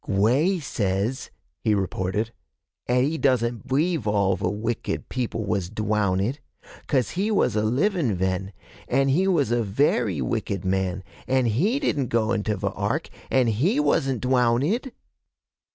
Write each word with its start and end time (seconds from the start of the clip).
'Gwey 0.07 0.59
says,' 0.59 1.29
he 1.59 1.75
reported, 1.75 2.33
''at 2.89 3.03
he 3.03 3.17
doesn't 3.19 3.67
b'ieve 3.67 4.07
all 4.07 4.35
ve 4.35 4.47
wicked 4.47 5.09
people 5.09 5.45
was 5.45 5.69
dwown 5.69 6.19
ed, 6.19 6.39
'cause 6.87 7.11
he 7.11 7.29
was 7.29 7.55
a 7.55 7.61
livin' 7.61 8.15
ven, 8.15 8.51
an' 8.87 9.09
he 9.09 9.27
was 9.27 9.51
a 9.51 9.61
very 9.61 10.19
wicked 10.19 10.65
man, 10.65 11.03
an' 11.27 11.45
he 11.45 11.77
didn't 11.79 12.07
go 12.07 12.31
into 12.31 12.57
ve 12.57 12.69
Ark, 12.73 13.09
an' 13.29 13.45
he 13.45 13.79
wasn't 13.79 14.21
dwown 14.23 14.63
ed.' 14.63 14.91